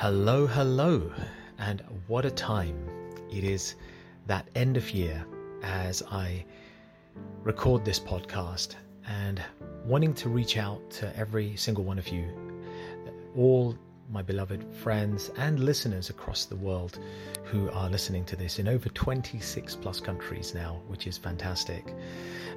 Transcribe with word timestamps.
Hello, 0.00 0.46
hello, 0.46 1.12
and 1.58 1.82
what 2.06 2.24
a 2.24 2.30
time 2.30 2.74
it 3.30 3.44
is 3.44 3.74
that 4.26 4.48
end 4.54 4.78
of 4.78 4.92
year 4.92 5.26
as 5.62 6.02
I 6.10 6.46
record 7.42 7.84
this 7.84 8.00
podcast 8.00 8.76
and 9.06 9.42
wanting 9.84 10.14
to 10.14 10.30
reach 10.30 10.56
out 10.56 10.90
to 10.92 11.14
every 11.18 11.54
single 11.54 11.84
one 11.84 11.98
of 11.98 12.08
you, 12.08 12.24
all 13.36 13.76
my 14.10 14.22
beloved 14.22 14.74
friends 14.74 15.32
and 15.36 15.60
listeners 15.60 16.08
across 16.08 16.46
the 16.46 16.56
world 16.56 16.98
who 17.44 17.68
are 17.68 17.90
listening 17.90 18.24
to 18.24 18.36
this 18.36 18.58
in 18.58 18.68
over 18.68 18.88
26 18.88 19.76
plus 19.76 20.00
countries 20.00 20.54
now, 20.54 20.80
which 20.88 21.06
is 21.06 21.18
fantastic. 21.18 21.94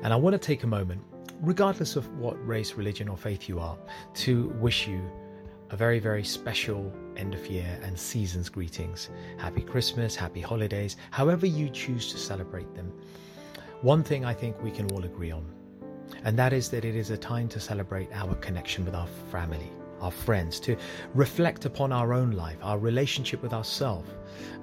And 0.01 0.13
I 0.13 0.15
want 0.15 0.33
to 0.33 0.37
take 0.37 0.63
a 0.63 0.67
moment, 0.67 1.01
regardless 1.41 1.97
of 1.97 2.07
what 2.17 2.35
race, 2.47 2.75
religion, 2.75 3.09
or 3.09 3.17
faith 3.17 3.49
you 3.49 3.59
are, 3.59 3.77
to 4.13 4.47
wish 4.61 4.87
you 4.87 5.01
a 5.73 5.75
very, 5.75 5.97
very 5.97 6.23
special 6.23 6.93
end 7.17 7.33
of 7.33 7.47
year 7.47 7.79
and 7.81 7.97
season's 7.97 8.47
greetings. 8.47 9.09
Happy 9.39 9.61
Christmas, 9.61 10.15
happy 10.15 10.39
holidays, 10.39 10.97
however 11.09 11.47
you 11.47 11.67
choose 11.67 12.11
to 12.11 12.17
celebrate 12.19 12.71
them. 12.75 12.93
One 13.81 14.03
thing 14.03 14.23
I 14.23 14.35
think 14.35 14.61
we 14.61 14.69
can 14.69 14.85
all 14.91 15.03
agree 15.03 15.31
on, 15.31 15.43
and 16.25 16.37
that 16.37 16.53
is 16.53 16.69
that 16.69 16.85
it 16.85 16.95
is 16.95 17.09
a 17.09 17.17
time 17.17 17.47
to 17.49 17.59
celebrate 17.59 18.09
our 18.13 18.35
connection 18.35 18.85
with 18.85 18.93
our 18.93 19.07
family, 19.31 19.71
our 19.99 20.11
friends, 20.11 20.59
to 20.59 20.77
reflect 21.15 21.65
upon 21.65 21.91
our 21.91 22.13
own 22.13 22.33
life, 22.33 22.57
our 22.61 22.77
relationship 22.77 23.41
with 23.41 23.51
ourselves, 23.51 24.11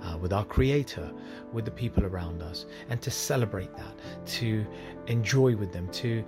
uh, 0.05 0.17
with 0.17 0.33
our 0.33 0.45
Creator, 0.45 1.11
with 1.53 1.65
the 1.65 1.73
people 1.73 2.07
around 2.07 2.41
us, 2.41 2.67
and 2.89 3.03
to 3.03 3.11
celebrate 3.11 3.77
that, 3.77 3.99
to 4.27 4.65
enjoy 5.09 5.57
with 5.57 5.73
them, 5.73 5.89
to 5.89 6.25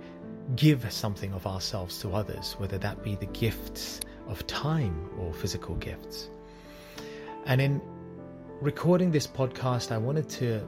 give 0.57 0.91
something 0.91 1.31
of 1.31 1.47
ourselves 1.47 1.99
to 1.99 2.13
others, 2.13 2.57
whether 2.57 2.77
that 2.77 3.01
be 3.01 3.15
the 3.15 3.27
gifts 3.27 4.01
of 4.27 4.45
time 4.47 5.09
or 5.19 5.33
physical 5.33 5.75
gifts. 5.75 6.29
And 7.45 7.61
in 7.61 7.81
recording 8.61 9.11
this 9.11 9.27
podcast, 9.27 9.91
I 9.91 9.97
wanted 9.97 10.29
to 10.29 10.65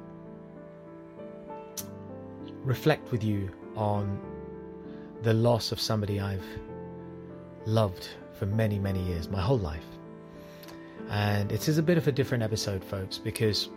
reflect 2.64 3.12
with 3.12 3.24
you 3.24 3.50
on 3.76 4.20
the 5.22 5.34
loss 5.34 5.72
of 5.72 5.80
somebody 5.80 6.20
I've 6.20 6.46
loved 7.66 8.10
for 8.34 8.46
many, 8.46 8.80
many 8.80 9.02
years, 9.04 9.30
my 9.30 9.42
whole 9.42 9.58
life. 9.58 9.86
And 11.10 11.52
it 11.52 11.68
is 11.68 11.78
a 11.78 11.84
bit 11.84 11.98
of 11.98 12.08
a 12.08 12.12
different 12.12 12.44
episode, 12.44 12.84
folks, 12.84 13.18
because 13.18 13.70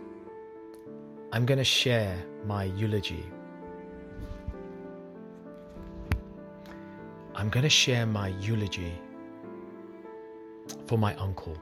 I'm 1.31 1.45
going 1.45 1.59
to 1.59 1.63
share 1.63 2.17
my 2.45 2.65
eulogy. 2.65 3.25
I'm 7.35 7.49
going 7.49 7.63
to 7.63 7.69
share 7.69 8.05
my 8.05 8.29
eulogy 8.39 8.93
for 10.87 10.97
my 10.97 11.15
uncle. 11.15 11.57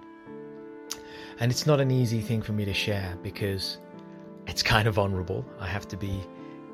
And 1.39 1.51
it's 1.51 1.65
not 1.65 1.79
an 1.79 1.91
easy 1.91 2.21
thing 2.21 2.41
for 2.41 2.53
me 2.53 2.65
to 2.65 2.73
share 2.73 3.17
because 3.21 3.77
it's 4.47 4.63
kind 4.63 4.87
of 4.87 4.95
vulnerable. 4.95 5.45
I 5.59 5.67
have 5.67 5.87
to 5.89 5.97
be 5.97 6.23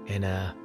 in 0.07 0.23
a 0.23 0.55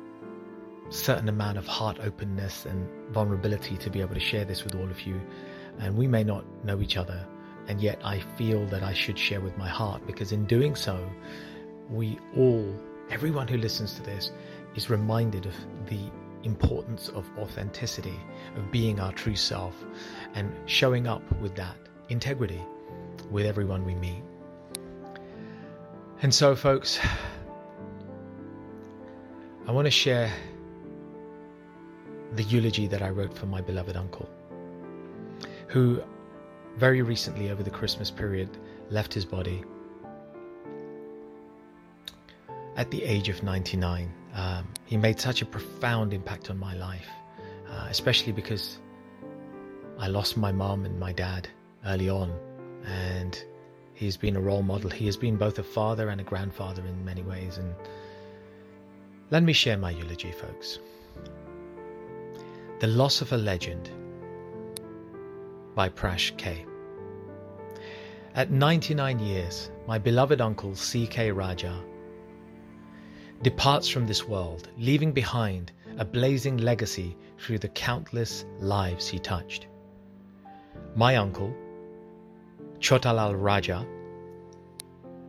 certain 0.91 1.29
amount 1.29 1.59
of 1.59 1.67
heart 1.67 1.99
openness 2.03 2.65
and 2.65 2.89
vulnerability 3.13 3.77
to 3.77 3.91
be 3.91 4.01
able 4.01 4.15
to 4.15 4.21
share 4.21 4.45
this 4.45 4.65
with 4.65 4.75
all 4.75 4.89
of 4.89 5.03
you. 5.03 5.21
And 5.79 5.97
we 5.97 6.07
may 6.07 6.25
not 6.25 6.45
know 6.65 6.81
each 6.81 6.97
other, 6.97 7.27
and 7.67 7.81
yet 7.81 8.01
I 8.05 8.21
feel 8.37 8.67
that 8.67 8.83
I 8.83 8.93
should 8.93 9.19
share 9.19 9.41
with 9.41 9.57
my 9.57 9.69
heart 9.69 10.07
because 10.07 10.33
in 10.33 10.45
doing 10.47 10.75
so, 10.75 11.09
we 11.91 12.19
all, 12.37 12.75
everyone 13.11 13.49
who 13.49 13.59
listens 13.59 13.95
to 13.95 14.03
this, 14.03 14.33
is 14.75 14.91
reminded 14.91 15.47
of 15.47 15.55
the 15.87 16.11
importance 16.45 17.09
of 17.11 17.29
authenticity, 17.39 18.19
of 18.57 18.71
being 18.71 19.01
our 19.01 19.13
true 19.13 19.37
self, 19.37 19.75
and 20.35 20.53
showing 20.67 21.07
up 21.07 21.23
with 21.41 21.55
that 21.57 21.77
integrity 22.09 22.61
with 23.31 23.47
everyone 23.47 23.85
we 23.85 23.95
meet. 23.95 24.23
And 26.23 26.35
so, 26.35 26.57
folks, 26.57 26.99
I 29.67 29.73
want 29.73 29.87
to 29.87 29.91
share 29.91 30.33
the 32.33 32.43
eulogy 32.45 32.87
that 32.87 33.03
I 33.03 33.11
wrote 33.11 33.37
for 33.37 33.47
my 33.47 33.61
beloved 33.61 33.97
uncle, 33.97 34.29
who 35.69 36.03
very 36.77 37.03
recently, 37.03 37.51
over 37.51 37.63
the 37.63 37.71
Christmas 37.71 38.11
period, 38.11 38.57
left 38.91 39.13
his 39.13 39.25
body 39.25 39.65
at 42.77 42.91
the 42.91 43.03
age 43.03 43.29
of 43.29 43.43
99. 43.43 44.13
Um, 44.39 44.69
he 44.85 44.97
made 44.97 45.19
such 45.19 45.43
a 45.43 45.47
profound 45.47 46.15
impact 46.15 46.49
on 46.49 46.59
my 46.59 46.75
life, 46.75 47.09
uh, 47.69 47.89
especially 47.91 48.33
because 48.33 48.79
I 49.99 50.07
lost 50.07 50.37
my 50.37 50.53
mom 50.53 50.85
and 50.85 51.01
my 51.01 51.13
dad 51.13 51.49
early 51.85 52.09
on, 52.09 52.33
and 52.87 53.37
he's 53.95 54.17
been 54.17 54.37
a 54.37 54.41
role 54.41 54.63
model. 54.63 54.91
He 54.91 55.07
has 55.07 55.17
been 55.17 55.37
both 55.37 55.59
a 55.59 55.65
father 55.65 56.11
and 56.11 56.21
a 56.21 56.25
grandfather 56.25 56.83
in 56.87 57.05
many 57.05 57.23
ways. 57.23 57.59
And 57.59 57.75
let 59.33 59.43
me 59.43 59.53
share 59.53 59.77
my 59.77 59.91
eulogy, 59.91 60.31
folks. 60.31 60.79
The 62.79 62.87
Loss 62.87 63.23
of 63.23 63.33
a 63.33 63.37
Legend 63.37 63.91
by 65.75 65.89
Prash 65.89 66.37
K. 66.37 66.65
At 68.37 68.53
99 68.53 69.19
years, 69.19 69.73
my 69.89 69.99
beloved 69.99 70.41
uncle 70.41 70.77
C.K. 70.77 71.33
Raja 71.33 71.83
departs 73.43 73.89
from 73.89 74.07
this 74.07 74.27
world, 74.27 74.69
leaving 74.79 75.13
behind 75.13 75.73
a 75.99 76.05
blazing 76.05 76.57
legacy 76.57 77.17
through 77.39 77.59
the 77.59 77.69
countless 77.69 78.45
lives 78.59 79.09
he 79.09 79.19
touched. 79.19 79.69
My 80.97 81.17
uncle, 81.17 81.55
Chotalal 82.81 83.35
Raja, 83.41 83.87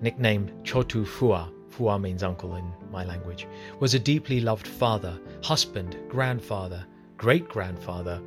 nicknamed 0.02 0.52
Chotu 0.64 1.06
Fua, 1.06 1.52
Fua 1.70 2.00
means 2.00 2.24
uncle 2.24 2.56
in 2.56 2.72
my 2.92 3.06
language, 3.06 3.48
was 3.80 3.94
a 3.94 4.00
deeply 4.00 4.42
loved 4.42 4.68
father, 4.68 5.20
husband, 5.44 5.98
grandfather, 6.08 6.86
great 7.18 7.48
grandfather, 7.48 8.22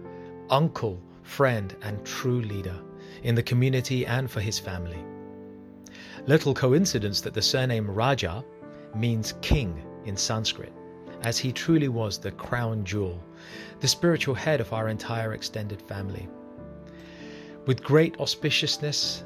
uncle, 0.50 1.00
friend, 1.22 1.74
and 1.82 2.04
true 2.04 2.40
leader 2.42 2.78
in 3.24 3.34
the 3.34 3.42
community 3.42 4.06
and 4.06 4.30
for 4.30 4.40
his 4.40 4.58
family. 4.58 5.04
Little 6.26 6.54
coincidence 6.54 7.20
that 7.22 7.34
the 7.34 7.42
surname 7.42 7.90
Raja 7.90 8.44
means 8.94 9.34
king 9.40 9.82
in 10.04 10.16
Sanskrit, 10.16 10.72
as 11.22 11.38
he 11.38 11.52
truly 11.52 11.88
was 11.88 12.18
the 12.18 12.32
crown 12.32 12.84
jewel, 12.84 13.22
the 13.80 13.88
spiritual 13.88 14.34
head 14.34 14.60
of 14.60 14.72
our 14.72 14.88
entire 14.88 15.32
extended 15.32 15.80
family. 15.82 16.28
With 17.66 17.82
great 17.82 18.16
auspiciousness, 18.18 19.22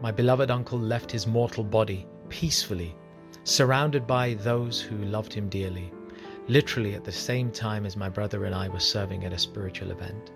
my 0.00 0.10
beloved 0.10 0.50
uncle 0.50 0.78
left 0.78 1.10
his 1.10 1.26
mortal 1.26 1.64
body 1.64 2.06
peacefully, 2.28 2.94
surrounded 3.44 4.06
by 4.06 4.34
those 4.34 4.80
who 4.80 4.96
loved 4.96 5.32
him 5.32 5.48
dearly, 5.48 5.92
literally 6.48 6.94
at 6.94 7.04
the 7.04 7.12
same 7.12 7.50
time 7.50 7.86
as 7.86 7.96
my 7.96 8.08
brother 8.08 8.44
and 8.44 8.54
I 8.54 8.68
were 8.68 8.80
serving 8.80 9.24
at 9.24 9.32
a 9.32 9.38
spiritual 9.38 9.90
event. 9.90 10.32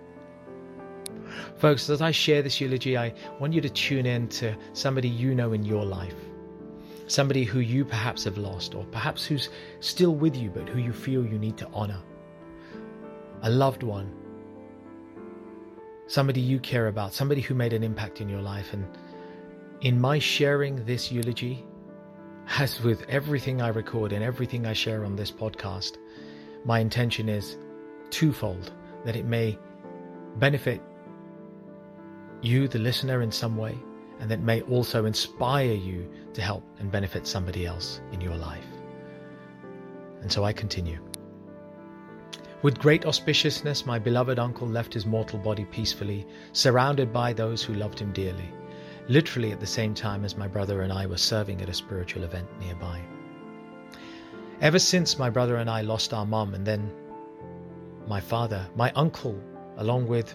Folks, 1.57 1.89
as 1.89 2.01
I 2.01 2.11
share 2.11 2.41
this 2.41 2.61
eulogy, 2.61 2.97
I 2.97 3.13
want 3.39 3.53
you 3.53 3.61
to 3.61 3.69
tune 3.69 4.05
in 4.05 4.27
to 4.29 4.55
somebody 4.73 5.09
you 5.09 5.35
know 5.35 5.53
in 5.53 5.63
your 5.63 5.85
life 5.85 6.15
somebody 7.07 7.43
who 7.43 7.59
you 7.59 7.85
perhaps 7.85 8.23
have 8.23 8.37
lost, 8.37 8.75
or 8.75 8.85
perhaps 8.85 9.25
who's 9.25 9.49
still 9.79 10.15
with 10.15 10.35
you 10.35 10.49
but 10.49 10.69
who 10.69 10.79
you 10.79 10.93
feel 10.93 11.25
you 11.25 11.37
need 11.37 11.57
to 11.57 11.67
honor, 11.73 12.01
a 13.41 13.49
loved 13.49 13.83
one, 13.83 14.11
somebody 16.07 16.41
you 16.41 16.59
care 16.59 16.87
about, 16.87 17.13
somebody 17.13 17.41
who 17.41 17.53
made 17.53 17.73
an 17.73 17.83
impact 17.83 18.21
in 18.21 18.29
your 18.29 18.41
life. 18.41 18.73
And 18.73 18.85
in 19.81 19.99
my 19.99 20.19
sharing 20.19 20.85
this 20.85 21.11
eulogy, 21.11 21.65
as 22.57 22.81
with 22.81 23.03
everything 23.09 23.61
I 23.61 23.69
record 23.69 24.11
and 24.11 24.23
everything 24.23 24.65
I 24.65 24.73
share 24.73 25.05
on 25.05 25.15
this 25.15 25.31
podcast, 25.31 25.97
my 26.65 26.79
intention 26.79 27.29
is 27.29 27.57
twofold 28.09 28.71
that 29.05 29.15
it 29.15 29.25
may 29.25 29.57
benefit 30.37 30.81
you, 32.41 32.67
the 32.67 32.79
listener, 32.79 33.21
in 33.21 33.31
some 33.31 33.57
way 33.57 33.77
and 34.23 34.31
that 34.31 34.39
may 34.39 34.61
also 34.61 35.03
inspire 35.03 35.73
you 35.73 36.09
to 36.33 36.41
help 36.41 36.63
and 36.79 36.89
benefit 36.89 37.27
somebody 37.27 37.65
else 37.65 37.99
in 38.13 38.21
your 38.21 38.37
life. 38.37 38.63
And 40.21 40.31
so 40.31 40.45
I 40.45 40.53
continue. 40.53 40.97
With 42.61 42.79
great 42.79 43.01
auspiciousness, 43.01 43.85
my 43.85 43.99
beloved 43.99 44.39
uncle 44.39 44.65
left 44.65 44.93
his 44.93 45.05
mortal 45.05 45.39
body 45.39 45.65
peacefully, 45.65 46.25
surrounded 46.53 47.11
by 47.11 47.33
those 47.33 47.63
who 47.63 47.73
loved 47.73 47.99
him 47.99 48.13
dearly, 48.13 48.49
literally 49.09 49.51
at 49.51 49.59
the 49.59 49.67
same 49.67 49.93
time 49.93 50.23
as 50.23 50.37
my 50.37 50.47
brother 50.47 50.83
and 50.83 50.93
I 50.93 51.05
were 51.05 51.17
serving 51.17 51.61
at 51.61 51.67
a 51.67 51.73
spiritual 51.73 52.23
event 52.23 52.47
nearby. 52.61 53.01
Ever 54.61 54.79
since 54.79 55.19
my 55.19 55.29
brother 55.29 55.57
and 55.57 55.69
I 55.69 55.81
lost 55.81 56.13
our 56.13 56.25
mom, 56.25 56.53
and 56.53 56.65
then 56.65 56.89
my 58.07 58.21
father, 58.21 58.65
my 58.77 58.89
uncle, 58.93 59.37
along 59.75 60.07
with 60.07 60.33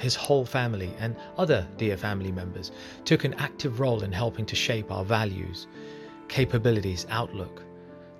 his 0.00 0.14
whole 0.14 0.44
family 0.44 0.92
and 0.98 1.14
other 1.36 1.66
dear 1.76 1.96
family 1.96 2.32
members 2.32 2.72
took 3.04 3.24
an 3.24 3.34
active 3.34 3.80
role 3.80 4.02
in 4.02 4.12
helping 4.12 4.46
to 4.46 4.56
shape 4.56 4.90
our 4.90 5.04
values, 5.04 5.66
capabilities, 6.28 7.06
outlook 7.10 7.62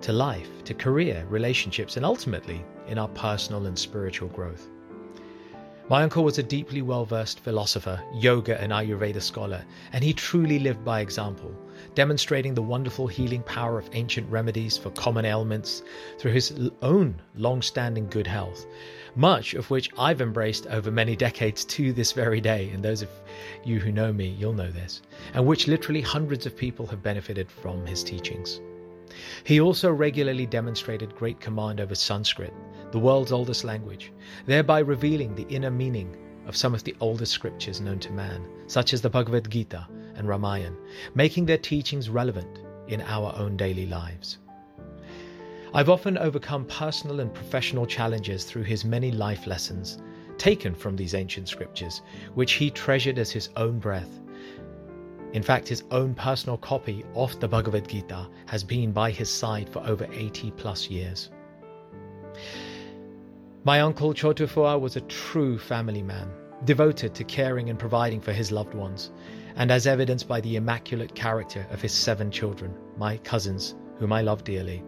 to 0.01 0.11
life, 0.11 0.63
to 0.63 0.73
career, 0.73 1.25
relationships, 1.29 1.97
and 1.97 2.05
ultimately 2.05 2.63
in 2.87 2.97
our 2.97 3.07
personal 3.09 3.65
and 3.65 3.77
spiritual 3.77 4.29
growth. 4.29 4.69
My 5.91 6.03
uncle 6.03 6.23
was 6.23 6.37
a 6.37 6.43
deeply 6.43 6.81
well 6.81 7.03
versed 7.03 7.41
philosopher, 7.41 8.01
yoga, 8.13 8.57
and 8.61 8.71
Ayurveda 8.71 9.21
scholar, 9.21 9.65
and 9.91 10.01
he 10.01 10.13
truly 10.13 10.57
lived 10.57 10.85
by 10.85 11.01
example, 11.01 11.53
demonstrating 11.95 12.53
the 12.53 12.61
wonderful 12.61 13.07
healing 13.07 13.43
power 13.43 13.77
of 13.77 13.89
ancient 13.91 14.31
remedies 14.31 14.77
for 14.77 14.89
common 14.91 15.25
ailments 15.25 15.83
through 16.17 16.31
his 16.31 16.71
own 16.81 17.21
long 17.35 17.61
standing 17.61 18.07
good 18.07 18.25
health, 18.25 18.67
much 19.17 19.53
of 19.53 19.69
which 19.69 19.89
I've 19.97 20.21
embraced 20.21 20.65
over 20.67 20.91
many 20.91 21.17
decades 21.17 21.65
to 21.65 21.91
this 21.91 22.13
very 22.13 22.39
day. 22.39 22.69
And 22.69 22.81
those 22.81 23.01
of 23.01 23.09
you 23.65 23.81
who 23.81 23.91
know 23.91 24.13
me, 24.13 24.29
you'll 24.39 24.53
know 24.53 24.71
this, 24.71 25.01
and 25.33 25.45
which 25.45 25.67
literally 25.67 25.99
hundreds 25.99 26.45
of 26.45 26.55
people 26.55 26.87
have 26.87 27.03
benefited 27.03 27.51
from 27.51 27.85
his 27.85 28.01
teachings. 28.01 28.61
He 29.43 29.59
also 29.59 29.91
regularly 29.91 30.45
demonstrated 30.45 31.15
great 31.15 31.39
command 31.39 31.79
over 31.79 31.95
Sanskrit, 31.95 32.53
the 32.91 32.99
world's 32.99 33.31
oldest 33.31 33.63
language, 33.63 34.11
thereby 34.45 34.79
revealing 34.79 35.35
the 35.35 35.47
inner 35.47 35.71
meaning 35.71 36.15
of 36.45 36.55
some 36.55 36.73
of 36.73 36.83
the 36.83 36.95
oldest 36.99 37.31
scriptures 37.31 37.81
known 37.81 37.99
to 37.99 38.11
man, 38.11 38.45
such 38.67 38.93
as 38.93 39.01
the 39.01 39.09
Bhagavad 39.09 39.49
Gita 39.49 39.87
and 40.15 40.27
Ramayana, 40.27 40.75
making 41.15 41.45
their 41.45 41.57
teachings 41.57 42.09
relevant 42.09 42.59
in 42.87 43.01
our 43.01 43.33
own 43.37 43.57
daily 43.57 43.85
lives. 43.85 44.39
I've 45.73 45.89
often 45.89 46.17
overcome 46.17 46.65
personal 46.65 47.21
and 47.21 47.33
professional 47.33 47.85
challenges 47.85 48.43
through 48.43 48.63
his 48.63 48.83
many 48.83 49.11
life 49.11 49.47
lessons, 49.47 49.99
taken 50.37 50.75
from 50.75 50.95
these 50.95 51.13
ancient 51.13 51.47
scriptures, 51.47 52.01
which 52.33 52.53
he 52.53 52.69
treasured 52.69 53.17
as 53.17 53.31
his 53.31 53.49
own 53.55 53.79
breath 53.79 54.19
in 55.33 55.43
fact, 55.43 55.67
his 55.67 55.83
own 55.91 56.13
personal 56.13 56.57
copy 56.57 57.05
of 57.15 57.39
the 57.39 57.47
Bhagavad 57.47 57.87
Gita 57.87 58.27
has 58.47 58.63
been 58.63 58.91
by 58.91 59.11
his 59.11 59.29
side 59.29 59.69
for 59.69 59.79
over 59.87 60.05
80 60.11 60.51
plus 60.51 60.89
years. 60.89 61.29
My 63.63 63.79
uncle 63.81 64.13
Chotufua 64.13 64.79
was 64.79 64.95
a 64.95 65.01
true 65.01 65.57
family 65.57 66.01
man, 66.01 66.29
devoted 66.65 67.15
to 67.15 67.23
caring 67.23 67.69
and 67.69 67.79
providing 67.79 68.19
for 68.19 68.33
his 68.33 68.51
loved 68.51 68.73
ones, 68.73 69.11
and 69.55 69.71
as 69.71 69.87
evidenced 69.87 70.27
by 70.27 70.41
the 70.41 70.57
immaculate 70.57 71.15
character 71.15 71.65
of 71.71 71.81
his 71.81 71.93
seven 71.93 72.29
children, 72.29 72.73
my 72.97 73.17
cousins, 73.17 73.75
whom 73.99 74.11
I 74.11 74.21
love 74.21 74.43
dearly, 74.43 74.83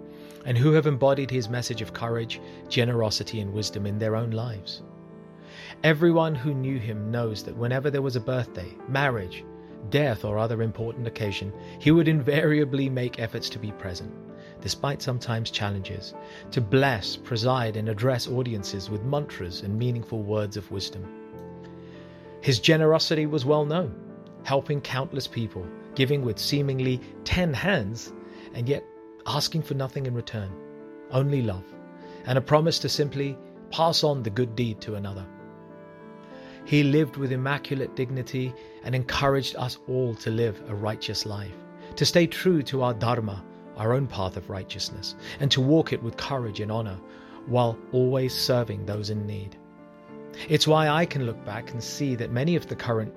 and 0.45 0.57
who 0.57 0.73
have 0.73 0.87
embodied 0.87 1.31
his 1.31 1.49
message 1.49 1.81
of 1.81 1.93
courage, 1.93 2.41
generosity, 2.67 3.39
and 3.39 3.53
wisdom 3.53 3.85
in 3.85 3.97
their 3.97 4.15
own 4.15 4.31
lives. 4.31 4.81
Everyone 5.83 6.35
who 6.35 6.53
knew 6.53 6.79
him 6.79 7.11
knows 7.11 7.43
that 7.43 7.55
whenever 7.55 7.89
there 7.89 8.01
was 8.01 8.15
a 8.15 8.21
birthday, 8.21 8.73
marriage, 8.89 9.45
death, 9.89 10.25
or 10.25 10.37
other 10.37 10.61
important 10.61 11.07
occasion, 11.07 11.53
he 11.79 11.91
would 11.91 12.07
invariably 12.07 12.89
make 12.89 13.19
efforts 13.19 13.49
to 13.49 13.59
be 13.59 13.71
present, 13.73 14.13
despite 14.61 15.01
sometimes 15.01 15.51
challenges, 15.51 16.13
to 16.51 16.61
bless, 16.61 17.15
preside, 17.15 17.75
and 17.75 17.89
address 17.89 18.27
audiences 18.27 18.89
with 18.89 19.03
mantras 19.03 19.61
and 19.61 19.77
meaningful 19.77 20.23
words 20.23 20.57
of 20.57 20.69
wisdom. 20.71 21.05
His 22.41 22.59
generosity 22.59 23.25
was 23.25 23.45
well 23.45 23.65
known, 23.65 23.95
helping 24.43 24.81
countless 24.81 25.27
people, 25.27 25.65
giving 25.95 26.21
with 26.21 26.39
seemingly 26.39 26.99
ten 27.23 27.53
hands, 27.53 28.13
and 28.53 28.67
yet 28.67 28.83
asking 29.25 29.61
for 29.61 29.73
nothing 29.73 30.05
in 30.05 30.13
return, 30.13 30.51
only 31.11 31.41
love, 31.41 31.63
and 32.25 32.37
a 32.37 32.41
promise 32.41 32.79
to 32.79 32.89
simply 32.89 33.37
pass 33.71 34.03
on 34.03 34.23
the 34.23 34.29
good 34.29 34.55
deed 34.55 34.81
to 34.81 34.95
another. 34.95 35.25
He 36.65 36.83
lived 36.83 37.17
with 37.17 37.31
immaculate 37.31 37.95
dignity 37.95 38.53
and 38.83 38.95
encouraged 38.95 39.55
us 39.57 39.77
all 39.87 40.15
to 40.15 40.29
live 40.29 40.61
a 40.67 40.75
righteous 40.75 41.25
life, 41.25 41.55
to 41.95 42.05
stay 42.05 42.25
true 42.25 42.63
to 42.63 42.81
our 42.81 42.93
Dharma, 42.93 43.43
our 43.75 43.93
own 43.93 44.07
path 44.07 44.37
of 44.37 44.49
righteousness, 44.49 45.15
and 45.39 45.51
to 45.51 45.61
walk 45.61 45.91
it 45.91 46.01
with 46.01 46.17
courage 46.17 46.59
and 46.59 46.71
honor 46.71 46.97
while 47.47 47.77
always 47.91 48.33
serving 48.33 48.85
those 48.85 49.09
in 49.09 49.27
need. 49.27 49.57
It's 50.47 50.67
why 50.67 50.87
I 50.87 51.05
can 51.05 51.25
look 51.25 51.43
back 51.45 51.71
and 51.71 51.83
see 51.83 52.15
that 52.15 52.31
many 52.31 52.55
of 52.55 52.67
the 52.67 52.75
current 52.75 53.13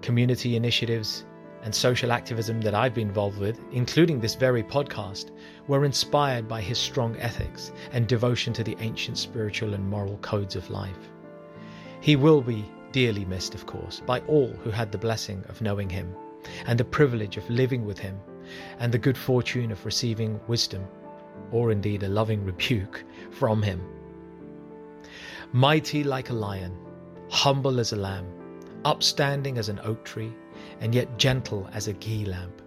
community 0.00 0.56
initiatives 0.56 1.24
and 1.62 1.74
social 1.74 2.12
activism 2.12 2.60
that 2.60 2.74
I've 2.74 2.94
been 2.94 3.08
involved 3.08 3.38
with, 3.38 3.60
including 3.72 4.20
this 4.20 4.36
very 4.36 4.62
podcast, 4.62 5.32
were 5.66 5.84
inspired 5.84 6.46
by 6.46 6.60
his 6.60 6.78
strong 6.78 7.16
ethics 7.18 7.72
and 7.92 8.06
devotion 8.06 8.52
to 8.54 8.62
the 8.62 8.76
ancient 8.78 9.18
spiritual 9.18 9.74
and 9.74 9.88
moral 9.88 10.18
codes 10.18 10.54
of 10.54 10.70
life. 10.70 11.10
He 12.00 12.16
will 12.16 12.40
be 12.40 12.64
dearly 12.92 13.24
missed, 13.24 13.54
of 13.54 13.66
course, 13.66 14.00
by 14.06 14.20
all 14.20 14.48
who 14.62 14.70
had 14.70 14.92
the 14.92 14.98
blessing 14.98 15.44
of 15.48 15.60
knowing 15.60 15.90
him, 15.90 16.14
and 16.66 16.78
the 16.78 16.84
privilege 16.84 17.36
of 17.36 17.48
living 17.50 17.84
with 17.84 17.98
him, 17.98 18.18
and 18.78 18.92
the 18.92 18.98
good 18.98 19.18
fortune 19.18 19.70
of 19.70 19.84
receiving 19.84 20.40
wisdom, 20.46 20.86
or 21.50 21.70
indeed 21.70 22.02
a 22.02 22.08
loving 22.08 22.44
rebuke, 22.44 23.04
from 23.30 23.62
him. 23.62 23.80
Mighty 25.52 26.04
like 26.04 26.30
a 26.30 26.34
lion, 26.34 26.76
humble 27.30 27.80
as 27.80 27.92
a 27.92 27.96
lamb, 27.96 28.26
upstanding 28.84 29.58
as 29.58 29.68
an 29.68 29.80
oak 29.82 30.04
tree, 30.04 30.32
and 30.80 30.94
yet 30.94 31.18
gentle 31.18 31.68
as 31.72 31.88
a 31.88 31.92
ghee 31.94 32.24
lamp, 32.24 32.62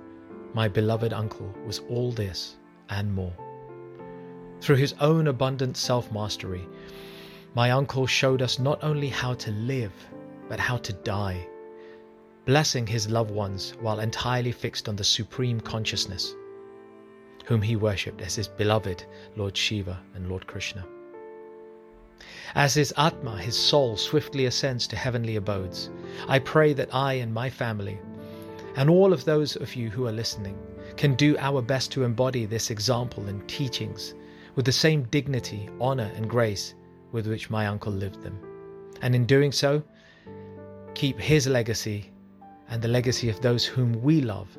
my 0.54 0.68
beloved 0.68 1.14
uncle 1.14 1.54
was 1.66 1.80
all 1.90 2.12
this 2.12 2.58
and 2.90 3.14
more. 3.14 3.34
Through 4.60 4.76
his 4.76 4.94
own 5.00 5.28
abundant 5.28 5.78
self 5.78 6.12
mastery, 6.12 6.68
my 7.54 7.72
uncle 7.72 8.08
showed 8.08 8.42
us 8.42 8.60
not 8.60 8.82
only 8.82 9.10
how 9.10 9.34
to 9.34 9.52
live, 9.52 9.92
but 10.48 10.60
how 10.60 10.78
to 10.78 10.94
die, 10.94 11.46
blessing 12.46 12.88
his 12.88 13.10
loved 13.10 13.32
ones 13.32 13.74
while 13.82 14.00
entirely 14.00 14.54
fixed 14.54 14.88
on 14.88 14.96
the 14.96 15.04
supreme 15.04 15.60
consciousness, 15.60 16.34
whom 17.46 17.62
he 17.62 17.76
worshipped 17.76 18.22
as 18.22 18.36
his 18.36 18.48
beloved 18.48 19.04
Lord 19.36 19.58
Shiva 19.58 20.00
and 20.16 20.30
Lord 20.30 20.48
Krishna. 20.48 20.86
As 22.56 22.74
his 22.74 22.94
Atma, 22.98 23.38
his 23.38 23.58
soul, 23.58 23.98
swiftly 23.98 24.46
ascends 24.46 24.88
to 24.88 24.96
heavenly 24.96 25.36
abodes, 25.36 25.90
I 26.30 26.40
pray 26.40 26.72
that 26.74 26.94
I 26.94 27.14
and 27.14 27.34
my 27.34 27.50
family, 27.50 28.00
and 28.78 28.90
all 28.90 29.12
of 29.12 29.26
those 29.26 29.58
of 29.58 29.76
you 29.76 29.90
who 29.90 30.08
are 30.08 30.12
listening, 30.14 30.58
can 30.96 31.16
do 31.16 31.38
our 31.38 31.62
best 31.62 31.92
to 31.94 32.04
embody 32.04 32.46
this 32.46 32.70
example 32.70 33.26
and 33.28 33.46
teachings 33.50 34.14
with 34.56 34.66
the 34.66 34.72
same 34.72 35.04
dignity, 35.04 35.70
honor, 35.80 36.12
and 36.16 36.30
grace 36.30 36.76
with 37.12 37.28
which 37.28 37.50
my 37.50 37.68
uncle 37.68 37.92
lived 37.92 38.22
them. 38.22 38.40
And 39.02 39.16
in 39.16 39.26
doing 39.26 39.52
so, 39.52 39.84
keep 40.94 41.20
his 41.20 41.48
legacy 41.48 42.12
and 42.70 42.82
the 42.82 42.88
legacy 42.88 43.30
of 43.30 43.42
those 43.42 43.66
whom 43.66 44.02
we 44.02 44.22
love 44.22 44.58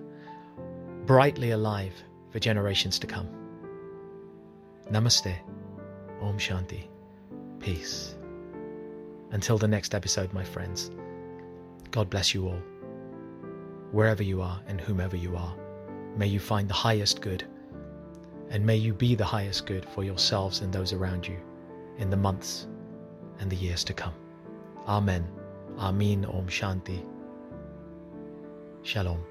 brightly 1.07 1.51
alive 1.51 1.95
for 2.31 2.39
generations 2.39 2.99
to 2.99 3.07
come. 3.07 3.29
Namaste. 4.91 5.35
Om 6.21 6.39
Shanti. 6.39 6.89
Peace. 7.59 8.17
Until 9.33 9.59
the 9.59 9.69
next 9.69 9.95
episode, 9.95 10.33
my 10.33 10.45
friends, 10.45 10.91
God 11.91 12.11
bless 12.11 12.35
you 12.35 12.47
all. 12.47 12.63
Wherever 13.91 14.23
you 14.23 14.41
are 14.43 14.61
and 14.69 14.81
whomever 14.81 15.17
you 15.17 15.37
are, 15.37 15.55
may 16.17 16.27
you 16.27 16.39
find 16.39 16.69
the 16.69 16.75
highest 16.75 17.21
good, 17.21 17.45
and 18.51 18.65
may 18.65 18.77
you 18.77 18.95
be 18.95 19.15
the 19.15 19.25
highest 19.25 19.67
good 19.67 19.85
for 19.87 20.05
yourselves 20.05 20.61
and 20.61 20.73
those 20.73 20.93
around 20.93 21.27
you 21.27 21.39
in 21.99 22.11
the 22.11 22.17
months 22.17 22.67
and 23.39 23.51
the 23.51 23.57
years 23.57 23.85
to 23.85 23.95
come. 23.95 24.15
Amen. 24.87 25.27
Amin 25.79 26.25
Om 26.25 26.47
Shanti. 26.47 27.05
Shalom. 28.83 29.25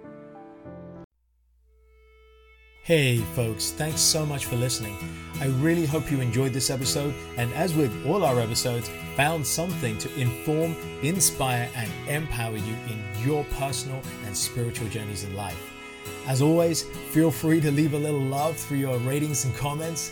Hey, 2.84 3.18
folks, 3.36 3.72
thanks 3.72 4.02
so 4.02 4.26
much 4.26 4.46
for 4.46 4.56
listening. 4.56 4.98
I 5.40 5.46
really 5.46 5.86
hope 5.86 6.10
you 6.10 6.20
enjoyed 6.20 6.52
this 6.52 6.72
episode, 6.72 7.14
and 7.38 7.54
as 7.54 7.76
with 7.76 8.08
all 8.08 8.26
our 8.26 8.40
episodes, 8.40 8.90
found 9.16 9.46
something 9.46 10.00
to 10.00 10.14
inform, 10.20 10.76
inspire, 11.04 11.70
and 11.76 11.92
empower 12.10 12.58
you 12.58 12.76
in 12.90 13.04
your 13.24 13.44
personal 13.60 14.02
and 14.26 14.36
spiritual 14.36 14.88
journeys 14.90 15.24
in 15.24 15.36
life. 15.36 15.72
As 16.28 16.42
always, 16.42 16.84
feel 17.12 17.30
free 17.30 17.62
to 17.62 17.72
leave 17.72 17.94
a 17.94 18.00
little 18.00 18.20
love 18.20 18.58
through 18.58 18.78
your 18.78 18.98
ratings 19.00 19.46
and 19.46 19.56
comments 19.56 20.12